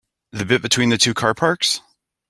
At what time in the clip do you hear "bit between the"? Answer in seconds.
0.45-0.97